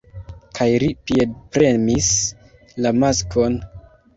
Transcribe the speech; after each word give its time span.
kaj 0.59 0.65
li 0.83 0.87
piedpremis 1.09 2.09
la 2.87 2.95
maskon. 3.05 3.63